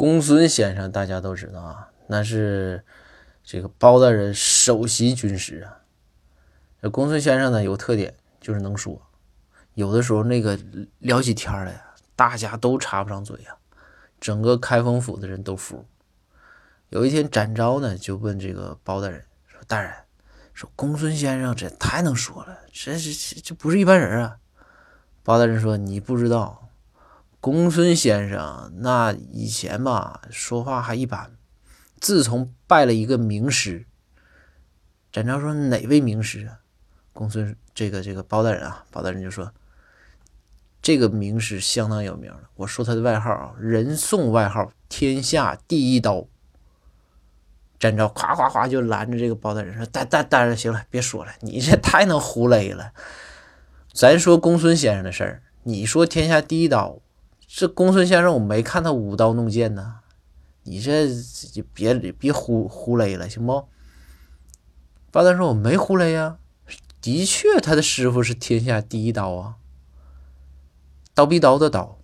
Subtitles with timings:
[0.00, 2.82] 公孙先生大家都知道啊，那是
[3.44, 5.76] 这个包大人首席军师啊。
[6.80, 8.98] 这公孙先生呢有特点，就是能说，
[9.74, 10.58] 有的时候那个
[11.00, 11.84] 聊起天来呀，
[12.16, 13.54] 大家都插不上嘴呀，
[14.18, 15.84] 整个开封府的人都服。
[16.88, 19.92] 有一天，展昭呢就问这个包大人说：“大人，
[20.54, 23.12] 说公孙先生这太能说了，这这
[23.42, 24.38] 这不是一般人啊。”
[25.22, 26.68] 包大人说：“你不知道。”
[27.40, 31.32] 公孙先生那以前吧，说话还一般。
[31.98, 33.86] 自从拜了一个名师，
[35.10, 36.60] 展昭说哪位名师啊？
[37.14, 39.52] 公孙这个这个包大人啊，包大人就说
[40.82, 42.50] 这个名师相当有名了。
[42.56, 46.26] 我说他的外号啊，人送外号“天下第一刀”。
[47.80, 52.92] 展昭夸夸夸就拦着这个包大人说：“大大大人，行了，别说了，你这太能胡勒了。
[53.94, 57.00] 咱说公孙先生的事儿，你说天下第一刀。”
[57.52, 59.96] 这公孙先生，我没看他舞刀弄剑呢，
[60.62, 61.12] 你这
[61.52, 63.66] 就别别胡胡勒了，行不？
[65.10, 66.38] 八段说：“我没胡勒呀，
[67.00, 69.56] 的确，他的师傅是天下第一刀啊，
[71.12, 71.98] 刀逼刀的刀。”